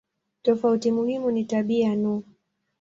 [0.41, 2.23] Tofauti muhimu ni tabia no.